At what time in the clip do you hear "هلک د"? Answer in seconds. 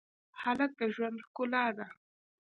0.41-0.81